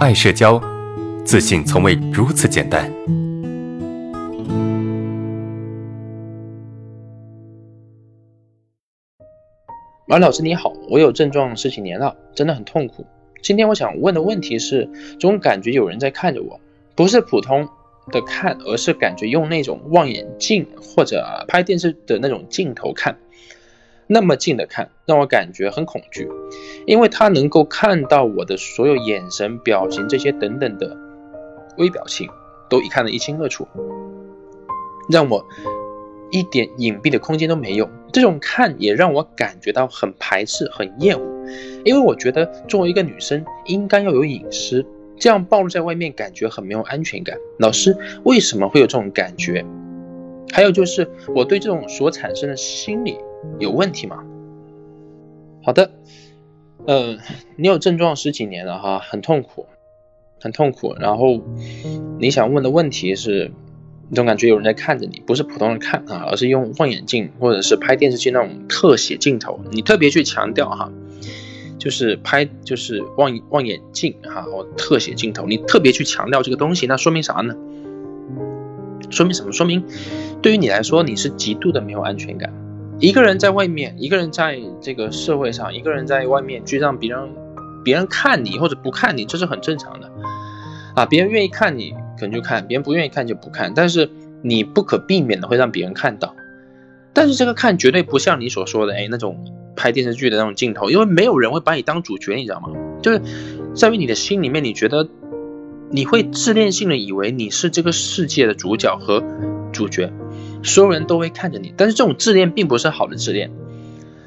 [0.00, 0.58] 爱社交，
[1.26, 2.90] 自信从未如此简单。
[10.06, 13.04] 马老师你好，我有症状十几年了，真的很痛苦。
[13.42, 14.88] 今天我想问的问题是，
[15.20, 16.58] 总感觉有人在看着我，
[16.96, 17.68] 不是普通
[18.10, 23.18] 的看，而是感觉用那种望远镜或者拍电视的那种镜头看。
[24.12, 26.28] 那么近的看，让我感觉很恐惧，
[26.84, 30.96] 因为他能够看到我的所有眼神、表情这些等等的
[31.78, 32.28] 微表情，
[32.68, 33.68] 都一看得一清二楚，
[35.08, 35.46] 让我
[36.32, 37.88] 一点隐蔽的空间都没有。
[38.12, 41.46] 这种看也让我感觉到很排斥、很厌恶，
[41.84, 44.84] 因为我觉得作为一个女生应该要有隐私，
[45.20, 47.38] 这样暴露在外面感觉很没有安全感。
[47.60, 49.64] 老师，为什么会有这种感觉？
[50.52, 53.16] 还有就是我对这种所产生的心理。
[53.58, 54.24] 有问题吗？
[55.62, 55.90] 好的，
[56.86, 57.18] 呃，
[57.56, 59.66] 你有症状十几年了哈，很痛苦，
[60.40, 60.94] 很痛苦。
[60.98, 61.40] 然后
[62.18, 63.52] 你想问的问题是，
[64.08, 69.60] 你总感觉有人在看着你，不是普通人看啊，而是用望远镜或者是拍电视剧那种特写镜头。
[69.70, 70.90] 你特别去强调哈，
[71.78, 77.54] 就是拍就是望望远镜哈或特写镜头，你特别去强调这个东西，那说明啥呢？
[79.10, 79.52] 说明什么？
[79.52, 79.84] 说明
[80.40, 82.50] 对于你来说，你是极度的没有安全感。
[83.00, 87.30] 一个人在外面，一个人在这个社会上，一个人在外面去让别人，
[87.82, 90.12] 别人看你或者不看你，这是很正常的，
[90.94, 94.10] 啊，别人愿意看你可能就看，别人不愿意看就不看，但是
[94.42, 96.34] 你不可避免的会让别人看到，
[97.14, 102.68] 但是这个看绝对不像你所说的，哎，那种拍电视剧的那种镜头，因为没有人会把你当主角，你知道吗？
[103.00, 103.22] 就是
[103.74, 105.08] 在于你的心里面，你觉得
[105.90, 109.24] 你会自恋性的以为你是这个世界的主角和
[109.72, 110.12] 主角。
[110.62, 113.50] 所有人都会看着你，但是这种自恋并不是好的自恋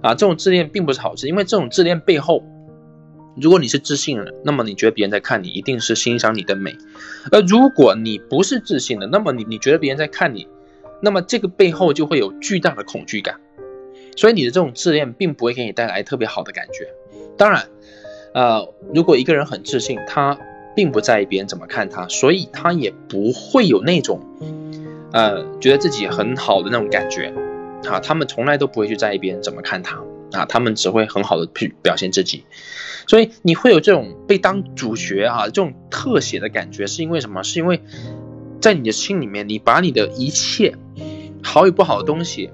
[0.00, 0.14] 啊！
[0.14, 2.42] 这种自恋并不是好事，因为这种自恋背后，
[3.36, 6.72] 如果你是自信的，那么你觉得别人在看你，一定是欣赏你的美；
[7.30, 10.48] 而如果你不是自信的，那么你你觉得别人在看你，
[11.02, 13.40] 那么这个背后就会有巨大的恐惧感。
[14.16, 16.88] 所以你的这种自恋并不会给你带来特别好的感觉。
[17.36, 17.66] 当然，
[18.32, 20.38] 呃，如果一个人很自信，他
[20.76, 24.20] 并不在意别人怎么看他，所以他也不会有那种。
[25.14, 27.32] 呃，觉得自己很好的那种感觉，
[27.88, 30.02] 啊，他们从来都不会去在意别人怎么看他，
[30.32, 32.44] 啊，他们只会很好的去表现自己，
[33.06, 37.44] 所以你会有这种被当主角啊，这种特写的感觉，是因为什么？
[37.44, 37.80] 是因为
[38.60, 40.74] 在你的心里面，你把你的一切
[41.44, 42.50] 好与不好的东西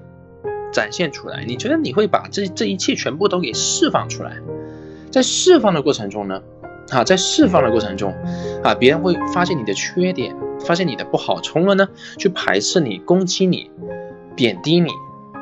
[0.71, 4.37] 展现出来，你觉得你会把这这一切全部都给释放出来，
[5.11, 6.43] 在释放的过程中呢，
[6.91, 8.13] 啊，在释放的过程中，
[8.63, 10.37] 啊，别人会发现你的缺点。
[10.67, 13.71] 发现你的不好，从而呢去排斥你、攻击你、
[14.37, 14.91] 贬低你、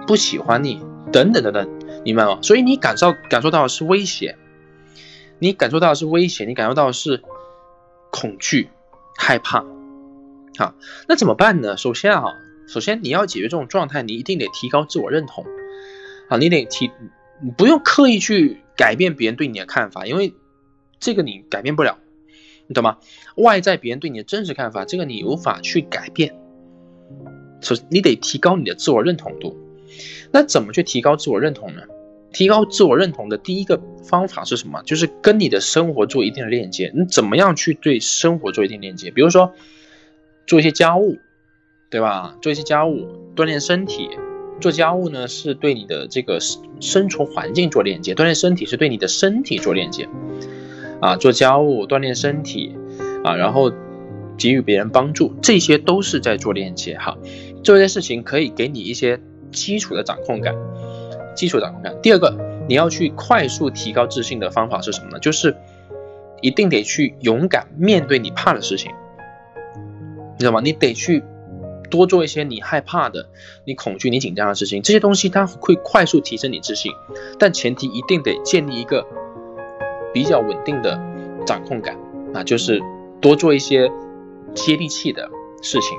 [0.07, 1.69] 不喜欢你等等等等，
[2.05, 2.39] 明白吗？
[2.41, 4.37] 所以你感受感受到的是威胁，
[5.41, 7.21] 你感受到的是威胁，你感受到的是
[8.13, 8.71] 恐惧、
[9.17, 9.65] 害怕。
[10.57, 10.75] 好，
[11.09, 11.77] 那怎么办呢？
[11.77, 12.35] 首先啊，
[12.69, 15.45] 首先你要解决这种状态，你一定得提高自我认同
[16.29, 16.93] 啊，你得提，
[17.57, 20.33] 不用刻意去改变别人对你的看法，因为
[21.01, 21.99] 这个你改变不了。
[22.67, 22.99] 你懂吗？
[23.37, 26.37] 外在别人对你的真实看法，这个你无法去改变。
[27.61, 29.57] 首先，你得提高你的自我认同度。
[30.31, 31.83] 那怎么去提高自我认同呢？
[32.31, 34.83] 提高自我认同的第一个方法是什么？
[34.83, 36.93] 就是跟你的生活做一定的链接。
[36.95, 39.11] 你怎么样去对生活做一定链接？
[39.11, 39.55] 比如说，
[40.47, 41.17] 做一些家务，
[41.89, 42.37] 对吧？
[42.43, 44.11] 做一些家务，锻炼身体。
[44.61, 46.39] 做家务呢，是对你的这个
[46.81, 50.07] 生存环境做链接；锻炼身体是对你的身体做链接。
[51.01, 52.77] 啊，做家务、锻炼身体，
[53.23, 53.73] 啊，然后
[54.37, 57.17] 给予别人帮助，这些都是在做链接哈。
[57.63, 59.21] 做这些事情可以给你一些
[59.53, 60.55] 基础的掌控感，
[61.37, 61.95] 基础掌控感。
[62.03, 62.37] 第二个，
[62.69, 65.19] 你要去快速提高自信的方法是什么呢？
[65.19, 65.57] 就是
[66.41, 68.93] 一定得去勇敢面对你怕的事情，
[70.35, 70.61] 你知道吗？
[70.63, 71.23] 你得去
[71.91, 73.29] 多做一些你害怕的、
[73.65, 76.93] 你恐惧、你紧张的事情，这些东西它会快速提升你自信，
[77.39, 79.07] 但前提一定得建立一个。
[80.13, 80.99] 比较稳定的
[81.47, 81.97] 掌控感
[82.35, 82.83] 啊，就是
[83.21, 83.91] 多做一些
[84.55, 85.29] 接地气的
[85.63, 85.97] 事情，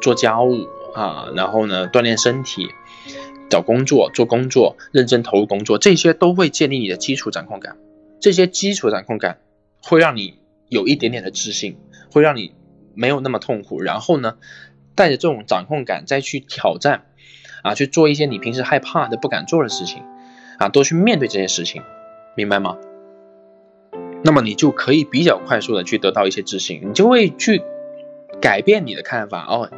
[0.00, 2.68] 做家务啊，然后呢锻炼身体，
[3.48, 7.76] 找工作做工作，认真投入工作，这些都会建立你的基础掌控感。
[8.20, 9.38] 这些基础掌控感
[9.82, 10.38] 会让你
[10.68, 11.78] 有一点点的自信，
[12.12, 12.54] 会让你
[12.94, 13.80] 没有那么痛苦。
[13.80, 14.36] 然后呢，
[14.94, 17.06] 带着这种掌控感再去挑战
[17.62, 20.02] 啊，去做一些你平时害怕的、不敢做的事情
[20.58, 21.82] 啊，多去面对这些事情，
[22.36, 22.76] 明白吗？
[24.24, 27.62] 那么你就可以比较快速的去得到一些自信，你就会去
[28.40, 29.70] 改变你的看法哦。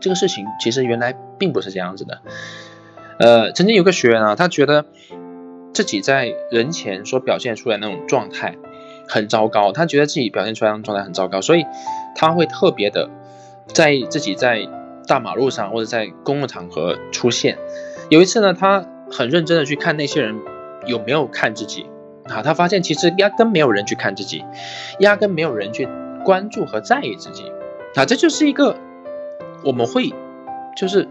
[0.00, 2.22] 这个事情其实原来并不是这样子的。
[3.18, 4.84] 呃，曾经有个学员啊，他觉得
[5.72, 8.56] 自己在人前所表现出来那种状态
[9.08, 11.64] 很糟糕，他觉得自己表现出来的状态很糟糕，所以
[12.14, 13.10] 他会特别的
[13.66, 14.68] 在自己在
[15.08, 17.58] 大马路上或者在公共场合出现。
[18.08, 20.38] 有一次呢，他很认真的去看那些人
[20.86, 21.86] 有没有看自己
[22.28, 24.44] 啊，他发现其实压根没有人去看自己，
[25.00, 25.88] 压根没有人去
[26.24, 27.52] 关注和在意自己
[27.94, 28.76] 啊，这就是一个
[29.64, 30.12] 我们会
[30.76, 31.08] 就是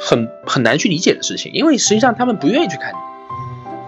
[0.00, 2.96] 很很难去理解的事情，因为实际上他们不愿意去看你。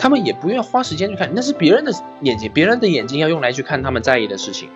[0.00, 1.90] 他们也不愿花时间去看，那是别人的
[2.20, 4.68] 眼睛，别人的眼睛要用来去看他们在意的事情，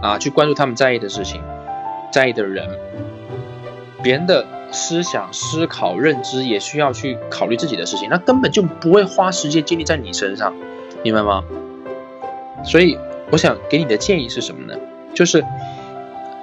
[0.00, 1.42] 啊，去关注他们在意的事情，
[2.10, 2.66] 在意的人，
[4.02, 10.54] 别人的思想、思考、认知也需要去考虑自己的事情，那根本就不会花时间精力在你身上，
[11.12, 11.44] 明白吗？
[12.64, 12.98] 所以
[13.30, 14.78] 我想给你的建议是什么呢？
[15.14, 15.44] 就是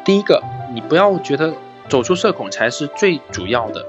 [0.06, 0.42] 第一个，
[0.74, 1.54] 你不要觉得
[1.90, 3.86] 走出社恐才是最主要的，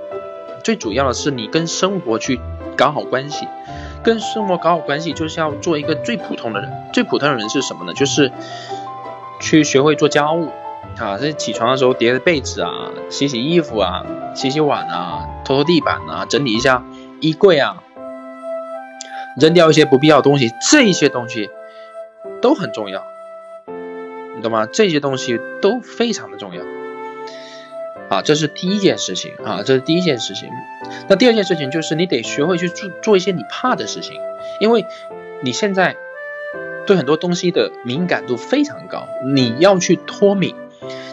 [0.62, 2.40] 最主要的是你跟生活去
[2.76, 3.46] 搞好关系。
[4.02, 6.70] 跟生活搞好关系，就是要做一个最普通的人。
[6.92, 7.94] 最普通的人是什么呢？
[7.94, 8.30] 就是
[9.40, 10.50] 去学会做家务
[10.98, 14.04] 啊，这起床的时候叠个被子啊，洗洗衣服啊，
[14.34, 16.84] 洗洗碗啊，拖拖地板啊，整理一下
[17.20, 17.82] 衣柜啊，
[19.40, 21.50] 扔掉一些不必要的东西，这一些东西
[22.40, 23.04] 都很重要，
[24.36, 24.66] 你懂吗？
[24.66, 26.62] 这些东西都非常的重要。
[28.10, 30.50] 啊，这是第一件事情啊，这是第一件事情。
[31.08, 34.20] 那第二件事情就是你得学会去做做一些你怕的事情，
[34.60, 34.84] 因为
[35.42, 35.96] 你现在
[36.86, 40.54] 对很多东西的敏感度非常高，你要去脱敏，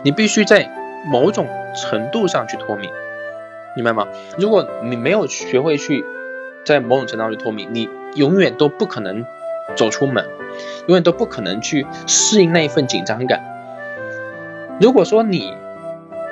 [0.04, 0.70] 你必须在
[1.10, 2.92] 某种程度上去脱敏，
[3.76, 4.08] 明白吗？
[4.38, 6.04] 如果你没有学会去
[6.66, 9.26] 在某种程度上去脱敏，你永远都不可能
[9.76, 10.26] 走出门，
[10.88, 13.42] 永远都不可能去适应那一份紧张感。
[14.80, 15.54] 如果说你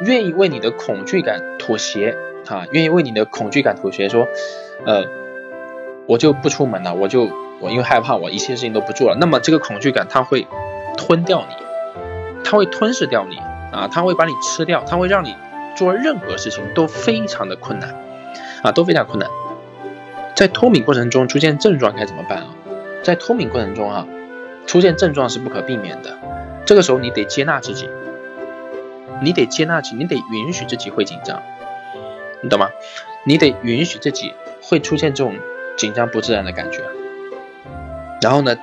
[0.01, 2.17] 愿意为你的恐惧感妥协
[2.47, 4.27] 啊，愿意为你的恐惧感妥协，说，
[4.85, 5.05] 呃，
[6.07, 7.29] 我就不出门了，我就
[7.59, 9.17] 我因为害怕，我一切事情都不做了。
[9.19, 10.47] 那么这个恐惧感它会
[10.97, 11.55] 吞掉你，
[12.43, 13.37] 它会吞噬掉你
[13.71, 15.35] 啊，它会把你吃掉，它会让你
[15.75, 17.93] 做任何事情都非常的困难
[18.63, 19.29] 啊，都非常困难。
[20.39, 22.45] 在脱敏过程中出现症状该怎么办啊？
[23.03, 24.07] 在脱敏过程中啊，
[24.65, 26.17] 出现症状是不可避免的，
[26.65, 27.89] 这个时候你得接纳自己。
[29.21, 31.43] 你得接纳自己，你得允许自己会紧张，
[32.41, 32.69] 你懂吗？
[33.25, 34.33] 你得允许自己
[34.63, 35.35] 会出现这种
[35.75, 36.83] 紧张不自然的感觉，
[38.21, 38.55] 然后呢，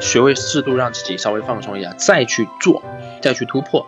[0.00, 2.82] 学会适度让自己稍微放松一下，再去做，
[3.20, 3.86] 再去突破。